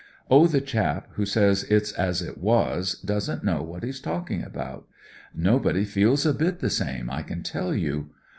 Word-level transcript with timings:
Oh, 0.31 0.47
the 0.47 0.61
chap 0.61 1.09
who 1.11 1.27
says 1.27 1.63
it's 1.65 1.91
as 1.91 2.23
it 2.23 2.39
was 2.39 2.95
doesn't 3.05 3.43
know 3.43 3.61
what 3.61 3.83
he's 3.83 3.99
talking 3.99 4.43
about. 4.43 4.87
Nobody 5.31 5.85
feels 5.85 6.25
a 6.25 6.33
bit 6.33 6.57
the 6.57 6.71
same, 6.71 7.07
I 7.11 7.21
can 7.21 7.43
tell 7.43 7.75
you. 7.75 8.09